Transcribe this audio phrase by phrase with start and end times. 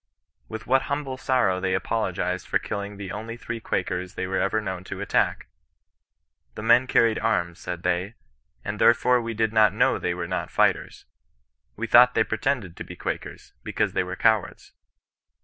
[0.49, 4.59] With what humble sorrow they apologized for killing the only three Quakers they were ever
[4.59, 5.45] known to attack!'
[6.55, 8.15] The men carried arms,' said they,'
[8.65, 11.05] and there fore we did not Tcuww they were not fighters.
[11.75, 14.71] We thought they pretended to be Qualcers, because they were cowaras.'